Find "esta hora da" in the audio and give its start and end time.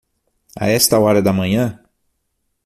0.71-1.31